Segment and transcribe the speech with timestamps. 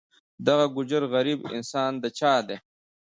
[0.47, 2.57] دغه ګوجر غریب انسان د چا دی.